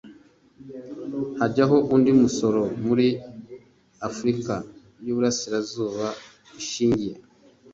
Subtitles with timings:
[1.39, 3.07] hajyaho undi musoro muri
[4.07, 4.53] afurika
[5.05, 6.05] y uburasirazuba
[6.53, 7.15] bishingiye